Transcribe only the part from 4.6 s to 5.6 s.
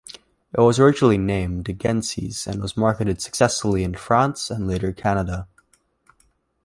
later Canada.